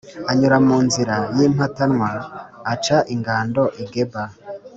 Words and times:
Anyura 0.31 0.57
mu 0.67 0.77
nzira 0.85 1.15
y’impatanwa, 1.37 2.09
aca 2.73 2.97
ingando 3.13 3.63
i 3.81 3.83
Geba. 3.91 4.23